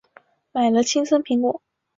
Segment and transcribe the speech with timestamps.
[0.51, 1.61] 买了青森苹果